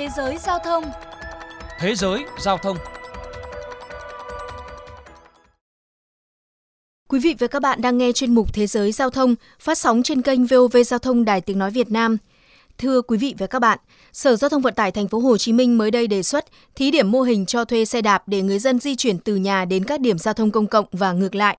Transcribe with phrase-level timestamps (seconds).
[0.00, 0.84] Thế giới giao thông
[1.80, 2.76] Thế giới giao thông
[7.08, 10.02] Quý vị và các bạn đang nghe chuyên mục Thế giới giao thông phát sóng
[10.02, 12.16] trên kênh VOV Giao thông Đài Tiếng nói Việt Nam.
[12.78, 13.78] Thưa quý vị và các bạn,
[14.12, 16.44] Sở Giao thông Vận tải Thành phố Hồ Chí Minh mới đây đề xuất
[16.74, 19.64] thí điểm mô hình cho thuê xe đạp để người dân di chuyển từ nhà
[19.64, 21.56] đến các điểm giao thông công cộng và ngược lại.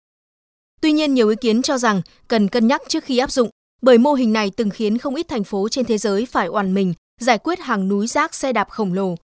[0.82, 3.50] Tuy nhiên, nhiều ý kiến cho rằng cần cân nhắc trước khi áp dụng,
[3.82, 6.74] bởi mô hình này từng khiến không ít thành phố trên thế giới phải oằn
[6.74, 9.16] mình giải quyết hàng núi rác xe đạp khổng lồ.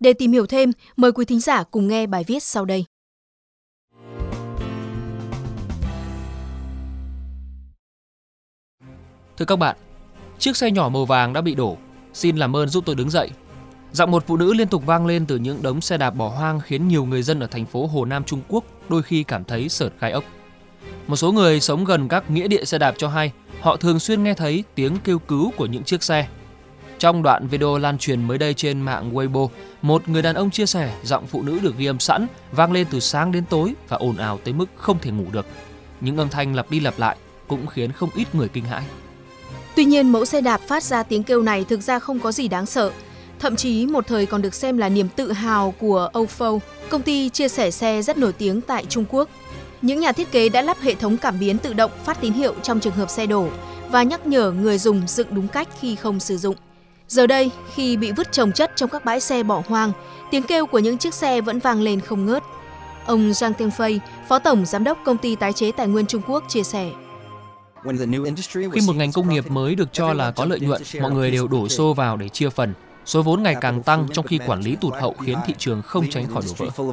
[0.00, 2.84] Để tìm hiểu thêm, mời quý thính giả cùng nghe bài viết sau đây.
[9.36, 9.76] Thưa các bạn,
[10.38, 11.76] chiếc xe nhỏ màu vàng đã bị đổ.
[12.12, 13.30] Xin làm ơn giúp tôi đứng dậy.
[13.92, 16.60] Giọng một phụ nữ liên tục vang lên từ những đống xe đạp bỏ hoang
[16.60, 19.68] khiến nhiều người dân ở thành phố Hồ Nam Trung Quốc đôi khi cảm thấy
[19.68, 20.24] sợt gai ốc.
[21.06, 24.24] Một số người sống gần các nghĩa địa xe đạp cho hay họ thường xuyên
[24.24, 26.28] nghe thấy tiếng kêu cứu của những chiếc xe.
[26.98, 29.48] Trong đoạn video lan truyền mới đây trên mạng Weibo,
[29.82, 32.86] một người đàn ông chia sẻ giọng phụ nữ được ghi âm sẵn vang lên
[32.90, 35.46] từ sáng đến tối và ồn ào tới mức không thể ngủ được.
[36.00, 37.16] Những âm thanh lặp đi lặp lại
[37.48, 38.82] cũng khiến không ít người kinh hãi.
[39.76, 42.48] Tuy nhiên, mẫu xe đạp phát ra tiếng kêu này thực ra không có gì
[42.48, 42.90] đáng sợ.
[43.38, 47.28] Thậm chí một thời còn được xem là niềm tự hào của Ofo, công ty
[47.28, 49.28] chia sẻ xe rất nổi tiếng tại Trung Quốc.
[49.82, 52.54] Những nhà thiết kế đã lắp hệ thống cảm biến tự động phát tín hiệu
[52.62, 53.48] trong trường hợp xe đổ
[53.90, 56.56] và nhắc nhở người dùng dựng đúng cách khi không sử dụng.
[57.08, 59.92] Giờ đây, khi bị vứt trồng chất trong các bãi xe bỏ hoang,
[60.30, 62.42] tiếng kêu của những chiếc xe vẫn vang lên không ngớt.
[63.06, 63.98] Ông Zhang Tianfei,
[64.28, 66.90] Phó Tổng Giám đốc Công ty Tái chế Tài nguyên Trung Quốc chia sẻ.
[68.72, 71.48] Khi một ngành công nghiệp mới được cho là có lợi nhuận, mọi người đều
[71.48, 72.74] đổ xô vào để chia phần.
[73.04, 76.10] Số vốn ngày càng tăng trong khi quản lý tụt hậu khiến thị trường không
[76.10, 76.92] tránh khỏi đổ vỡ.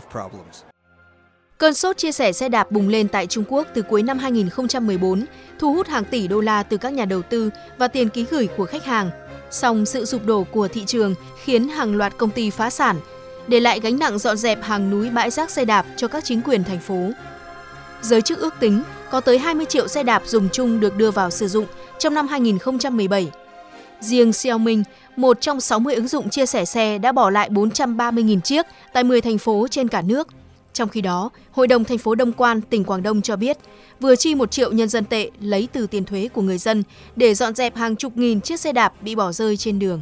[1.58, 5.26] Cơn sốt chia sẻ xe đạp bùng lên tại Trung Quốc từ cuối năm 2014,
[5.60, 8.48] thu hút hàng tỷ đô la từ các nhà đầu tư và tiền ký gửi
[8.58, 9.10] của khách hàng.
[9.54, 13.00] Song sự sụp đổ của thị trường khiến hàng loạt công ty phá sản,
[13.48, 16.42] để lại gánh nặng dọn dẹp hàng núi bãi rác xe đạp cho các chính
[16.42, 17.10] quyền thành phố.
[18.02, 21.30] Giới chức ước tính có tới 20 triệu xe đạp dùng chung được đưa vào
[21.30, 21.66] sử dụng
[22.00, 23.32] trong năm 2017.
[24.00, 24.78] Riêng Xiaomi,
[25.16, 29.22] một trong 60 ứng dụng chia sẻ xe đã bỏ lại 430.000 chiếc tại 10
[29.22, 30.28] thành phố trên cả nước.
[30.74, 33.58] Trong khi đó, Hội đồng thành phố Đông Quan, tỉnh Quảng Đông cho biết,
[34.00, 36.84] vừa chi 1 triệu nhân dân tệ lấy từ tiền thuế của người dân
[37.16, 40.02] để dọn dẹp hàng chục nghìn chiếc xe đạp bị bỏ rơi trên đường.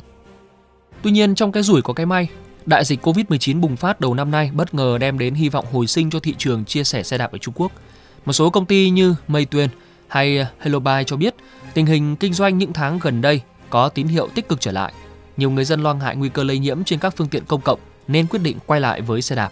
[1.04, 2.28] Tuy nhiên, trong cái rủi có cái may,
[2.66, 5.88] đại dịch Covid-19 bùng phát đầu năm nay bất ngờ đem đến hy vọng hồi
[5.88, 7.72] sinh cho thị trường chia sẻ xe đạp ở Trung Quốc–
[8.26, 9.70] một số công ty như Meituan
[10.08, 11.36] hay HelloBuy cho biết
[11.74, 14.94] tình hình kinh doanh những tháng gần đây có tín hiệu tích cực trở lại.
[15.38, 17.80] Nhiều người dân lo ngại nguy cơ lây nhiễm trên các phương tiện công cộng
[18.08, 19.52] nên quyết định quay lại với xe đạp.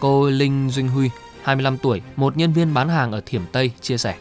[0.00, 1.10] Cô Linh Duy Huy,
[1.42, 4.14] 25 tuổi, một nhân viên bán hàng ở Thiểm Tây chia sẻ.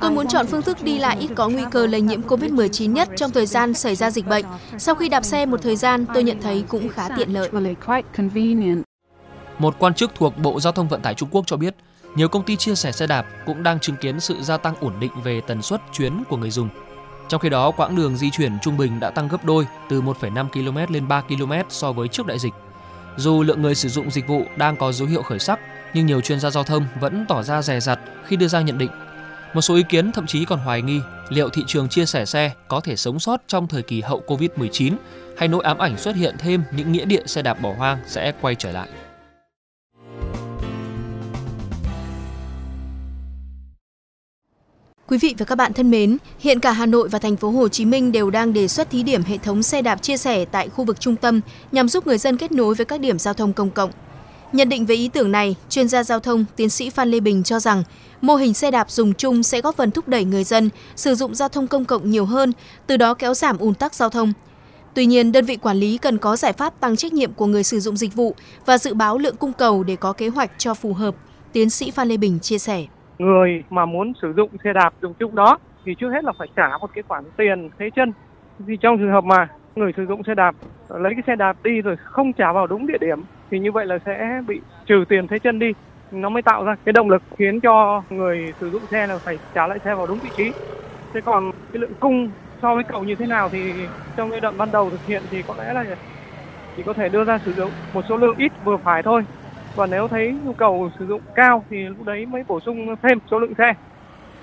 [0.00, 3.08] Tôi muốn chọn phương thức đi lại ít có nguy cơ lây nhiễm COVID-19 nhất
[3.16, 4.44] trong thời gian xảy ra dịch bệnh.
[4.78, 7.50] Sau khi đạp xe một thời gian, tôi nhận thấy cũng khá tiện lợi.
[9.58, 11.74] Một quan chức thuộc Bộ Giao thông Vận tải Trung Quốc cho biết,
[12.14, 14.92] nhiều công ty chia sẻ xe đạp cũng đang chứng kiến sự gia tăng ổn
[15.00, 16.68] định về tần suất chuyến của người dùng.
[17.28, 20.48] Trong khi đó, quãng đường di chuyển trung bình đã tăng gấp đôi từ 1,5
[20.48, 22.52] km lên 3 km so với trước đại dịch.
[23.16, 25.60] Dù lượng người sử dụng dịch vụ đang có dấu hiệu khởi sắc,
[25.94, 28.78] nhưng nhiều chuyên gia giao thông vẫn tỏ ra rè rặt khi đưa ra nhận
[28.78, 28.90] định.
[29.54, 32.52] Một số ý kiến thậm chí còn hoài nghi liệu thị trường chia sẻ xe
[32.68, 34.94] có thể sống sót trong thời kỳ hậu Covid-19
[35.36, 38.32] hay nỗi ám ảnh xuất hiện thêm những nghĩa địa xe đạp bỏ hoang sẽ
[38.40, 38.88] quay trở lại.
[45.08, 47.68] Quý vị và các bạn thân mến, hiện cả Hà Nội và thành phố Hồ
[47.68, 50.68] Chí Minh đều đang đề xuất thí điểm hệ thống xe đạp chia sẻ tại
[50.68, 51.40] khu vực trung tâm
[51.72, 53.90] nhằm giúp người dân kết nối với các điểm giao thông công cộng.
[54.52, 57.42] Nhận định về ý tưởng này, chuyên gia giao thông tiến sĩ Phan Lê Bình
[57.42, 57.82] cho rằng
[58.20, 61.34] mô hình xe đạp dùng chung sẽ góp phần thúc đẩy người dân sử dụng
[61.34, 62.52] giao thông công cộng nhiều hơn,
[62.86, 64.32] từ đó kéo giảm ùn tắc giao thông.
[64.94, 67.64] Tuy nhiên, đơn vị quản lý cần có giải pháp tăng trách nhiệm của người
[67.64, 68.34] sử dụng dịch vụ
[68.66, 71.14] và dự báo lượng cung cầu để có kế hoạch cho phù hợp,
[71.52, 72.86] tiến sĩ Phan Lê Bình chia sẻ
[73.18, 76.48] người mà muốn sử dụng xe đạp dùng chung đó thì trước hết là phải
[76.56, 78.12] trả một cái khoản tiền thế chân.
[78.58, 80.54] Vì trong trường hợp mà người sử dụng xe đạp,
[80.88, 83.86] lấy cái xe đạp đi rồi không trả vào đúng địa điểm thì như vậy
[83.86, 85.72] là sẽ bị trừ tiền thế chân đi.
[86.12, 89.38] Nó mới tạo ra cái động lực khiến cho người sử dụng xe là phải
[89.54, 90.52] trả lại xe vào đúng vị trí.
[91.14, 92.30] Thế còn cái lượng cung
[92.62, 93.58] so với cầu như thế nào thì
[94.16, 95.84] trong giai đoạn ban đầu thực hiện thì có lẽ là
[96.76, 99.22] chỉ có thể đưa ra sử dụng một số lượng ít vừa phải thôi
[99.76, 103.18] và nếu thấy nhu cầu sử dụng cao thì lúc đấy mới bổ sung thêm
[103.30, 103.72] số lượng xe.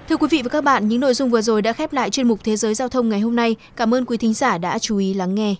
[0.10, 2.28] Thưa quý vị và các bạn, những nội dung vừa rồi đã khép lại chuyên
[2.28, 3.56] mục Thế giới giao thông ngày hôm nay.
[3.76, 5.56] Cảm ơn quý thính giả đã chú ý lắng nghe.